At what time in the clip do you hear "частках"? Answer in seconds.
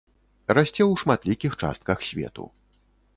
1.65-2.03